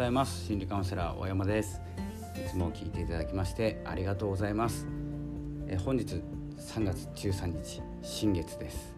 [0.00, 0.46] ございます。
[0.46, 1.78] 心理カウンセラー大山です。
[2.34, 4.86] いつも聞いていただきましてありがとうございます。
[5.68, 6.22] え本日
[6.56, 8.94] 3月13日新月です。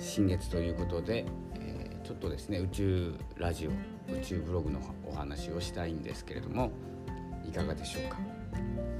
[0.00, 3.70] 新月ということで、えー、ちょっとですね宇宙ラジオ
[4.12, 6.72] 宇宙ブログのお話をしたいんですけれども
[7.48, 8.18] いかがでしょうか？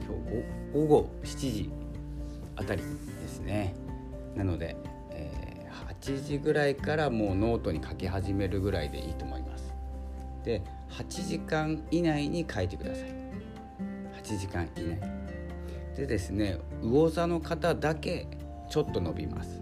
[0.06, 1.72] 今日午後7時
[2.54, 2.86] あたりで
[3.26, 3.74] すね。
[4.36, 4.76] なので、
[5.10, 9.74] えー、8時ぐらいからもうノートに書き始めるぐらいでいいと思います。
[10.44, 13.20] で8時間以内に書いてください。
[14.22, 15.20] 8時間以内。
[15.96, 18.26] でですね魚座の方だけ
[18.70, 19.60] ちょっと伸びます、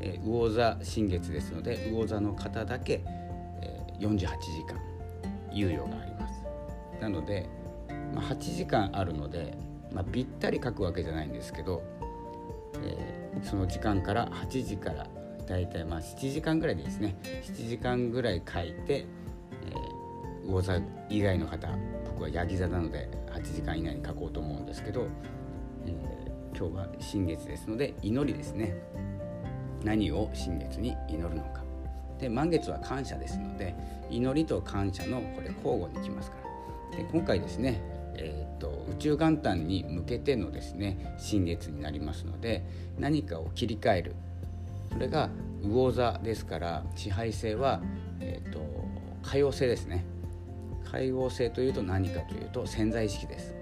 [0.00, 3.02] えー、魚座新月ですので魚座の方だけ、
[3.62, 4.28] えー、48時
[4.66, 4.78] 間
[5.50, 6.46] 猶予があります。
[7.00, 7.48] なので、
[8.14, 9.56] まあ、8時間あるので、
[9.92, 11.82] まあ、ぴったり書くわけじゃないんですけど、
[12.82, 15.06] えー、その時間から8時から
[15.46, 17.16] だいたいまあ7時間ぐらいでいいですね。
[17.22, 19.06] 7時間ぐらい書いて
[20.48, 21.68] 魚座以外の方
[22.06, 25.06] 僕はヤギ座なので8時間以内に書こうと思うんですけど、
[25.86, 28.74] えー、今日は新月ですので祈りですね。
[29.84, 31.62] 何を新月に祈るのか。
[32.18, 33.76] で満月は感謝ですので
[34.10, 36.38] 祈りと感謝のこれ交互にきますか
[36.90, 36.96] ら。
[36.96, 37.80] で今回ですね、
[38.16, 42.64] えーと、と宇宙元旦に向けてのですね新月になりますので
[42.98, 44.16] 何かを切り替える。
[44.90, 45.28] それが
[45.62, 47.82] 魚座ですから支配性は、
[48.20, 48.64] えーと、と
[49.22, 50.17] 海王星ですね。
[50.90, 53.54] 海王星というと何かというと潜在意識です。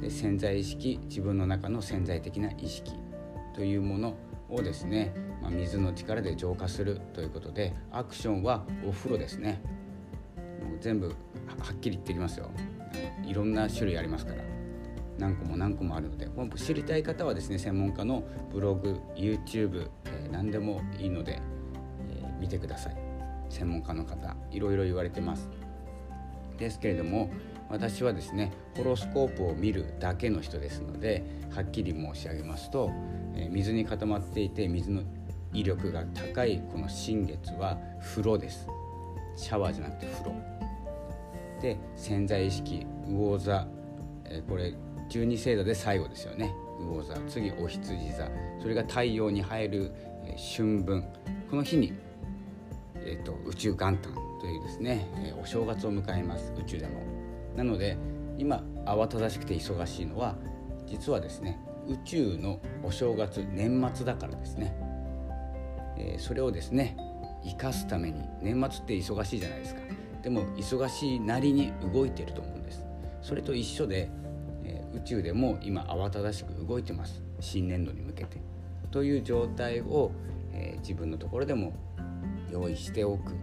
[0.00, 2.92] で潜在意識自分の中の潜在的な意識
[3.54, 4.14] というもの
[4.50, 9.60] をですね、まあ、水の力で浄化するということでアクションはお風呂ですね。
[10.62, 11.14] もう全部は
[11.72, 12.50] っきり言ってきますよ。
[13.24, 14.42] いろんな種類ありますから。
[15.18, 16.28] 何個も何個もあるので。
[16.56, 21.40] 知りたい方はですね専門家のブログ YouTube、えー、何でもいいので、
[22.10, 22.96] えー、見てください。
[23.48, 25.48] 専門家の方いろいろ言われてます。
[26.56, 27.30] ですけれども
[27.68, 32.90] 私はですねホロスコープを見るだけの人ですのではっきり申し上げますと、
[33.34, 35.02] え水に固まっていて水の
[35.52, 38.68] 威力が高いこの新月は風呂です。
[39.36, 40.34] シャワーじゃなくて風呂。
[41.62, 43.66] で潜在意識魚座、
[44.26, 44.74] えこれ
[45.08, 46.52] 十二星座で最後ですよね。
[46.78, 47.14] 魚座。
[47.26, 48.28] 次お羊座。
[48.60, 49.92] それが太陽に入る、
[50.26, 51.04] え春分。
[51.50, 51.94] この日に、
[52.96, 54.25] えーと宇宙元旦。
[54.46, 57.02] というですね、えお正月を迎えます宇宙でも。
[57.56, 57.96] なので
[58.38, 60.36] 今慌ただしくて忙しいのは
[60.86, 61.58] 実はですね
[61.88, 64.72] 宇宙のお正月年末だからですね、
[65.98, 66.96] え、それをですね
[67.44, 69.80] 生かすために年末って忙しいじゃないですか。
[70.22, 72.84] でも忙しいなりに動いてると思うんです。
[73.22, 74.08] それと一緒で、
[74.62, 77.20] え、宇宙でも今慌ただしく動いてます。
[77.40, 78.38] 新年度に向けて。
[78.92, 80.12] という状態を、
[80.52, 81.72] え、自分のところでも
[82.52, 83.34] 用意しておく。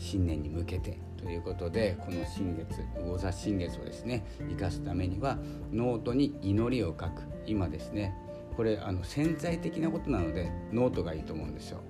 [0.00, 5.38] 新年に向けてということでこの新月魚座新月をですね生かすためには
[5.70, 7.22] ノートに祈りを書く。
[7.46, 8.14] 今ですね
[8.56, 11.80] これあの潜在的なことなのでノートがいいと思うんですよ。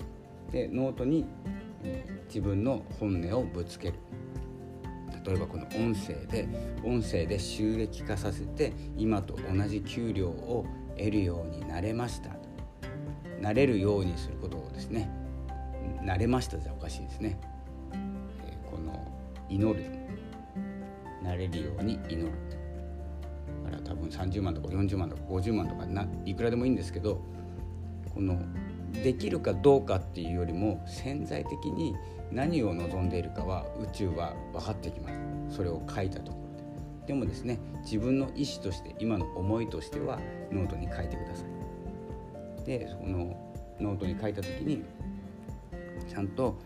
[0.50, 1.25] でノートに
[2.26, 3.94] 自分の本音をぶつける。
[5.25, 6.49] 例えばこの音声で
[6.82, 10.66] 音声で収益化させて今と同じ給料を
[10.97, 12.31] 得るようになれました。
[13.41, 15.10] なれるようにすることをですね
[16.03, 17.38] なれましたじゃおかしいですね。
[19.49, 19.84] 祈る。
[21.23, 22.31] なれるように祈る。
[23.65, 27.21] だから多分30万とか40万とか50万とかないくらでもいいんですけど
[28.15, 28.39] この
[28.93, 31.95] できるかどうかっていうよりも潜在的に
[32.33, 35.56] 何を望んでいるかは宇宙は分かってきます。
[35.56, 36.56] それを書いたところ
[37.03, 37.06] で。
[37.09, 40.19] でもですね自分の意思として今の思いとしては
[40.53, 41.45] ノートに書いてくださ
[42.62, 42.65] い。
[42.65, 43.37] でその
[43.81, 44.84] ノートに書いた時に
[46.09, 46.59] ちゃんと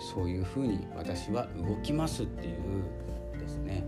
[0.00, 3.84] そういうふうに私は動きますっていうですね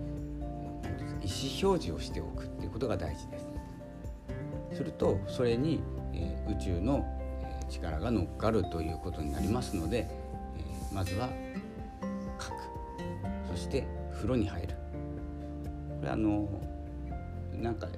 [1.22, 3.48] 意思表示をしておくっていうことが大事です。
[4.76, 5.80] するとそれに、
[6.14, 7.04] え、宇宙の、
[7.42, 11.28] え、力が乗っかるということになりますので、え、まずは
[12.38, 12.54] 書く
[13.50, 14.74] そして風呂に入る
[16.00, 16.48] これあの
[17.54, 17.88] なんか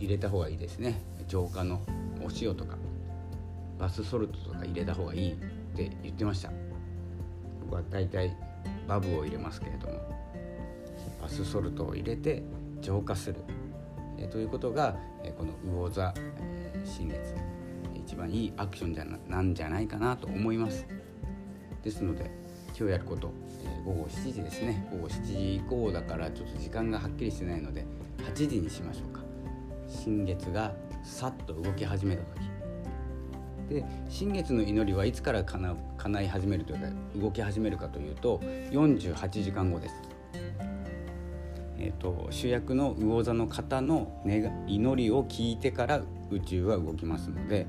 [0.00, 1.82] 入れた方がいいですね浄化の
[2.20, 2.76] お塩とか
[3.78, 5.36] バスソルトとか入れた方がいいっ
[5.76, 6.67] て言ってました。
[7.68, 8.34] 僕は大体
[8.86, 10.00] バブを入れますけれども
[11.20, 12.42] バスソルトを入れて
[12.80, 13.36] 浄化する、
[14.16, 16.14] えということが、えこの魚座、
[16.84, 17.34] 新月
[17.94, 20.86] 一番いいアクションじゃななんじゃないかなと思います。
[21.82, 22.30] ですので
[22.68, 23.32] 今日やること、
[23.64, 24.88] え午後7時ですね。
[24.92, 27.84] 午後7時以降だからちょっと時間がはっきりしてないので
[28.18, 29.20] 8時にしましょうか。
[29.88, 30.72] 新月が
[31.02, 32.57] さっと動き始めた時。
[33.68, 36.86] で新月の祈りはいつから叶叶い始めるというか
[37.16, 38.38] 動き始めるかというと
[38.70, 39.94] 48時間後です。
[41.80, 44.20] えーと、主役の魚座の方の
[44.66, 47.66] 祈りを聞いてから宇宙は動きますので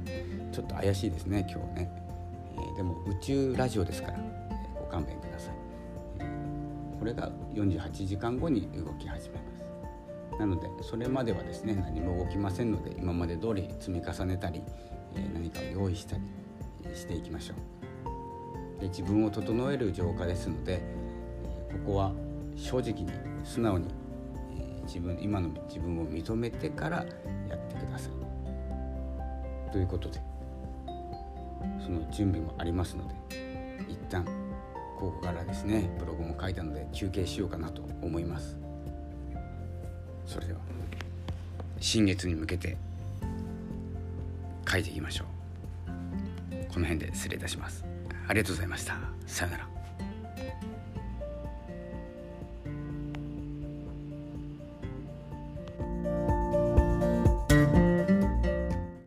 [0.51, 1.91] ちょっと怪しいですね今日ね、
[2.55, 5.53] えー、でも宇宙ラジオですから、えー、ご勘弁ください、
[6.21, 10.39] えー、これが48時間後に動き始めます。
[10.39, 14.63] なのでそれまではですね何も動きませんので今まで通り積み重ねたり、
[15.15, 16.23] え何かを用意したり
[16.95, 17.53] していきましょ
[18.77, 20.81] うで自分を整える浄化ですので
[21.71, 22.11] ここは
[22.55, 23.11] 正直に
[23.45, 23.87] 素直に、
[24.85, 26.97] 自分今の自分を認めてから
[27.47, 29.71] やってください。
[29.71, 30.19] ということで
[31.83, 33.15] その準備もありますので
[33.87, 34.25] 一旦
[34.97, 38.57] ここからですねブログも書いたので休憩しようかなと思います。
[40.25, 40.59] それでは
[41.79, 42.77] 新月に向けて
[44.69, 45.27] 書いていきましょう。
[46.73, 47.83] この辺で失礼いたします。
[48.27, 48.95] ありがとうございました。
[49.25, 49.78] さようなら。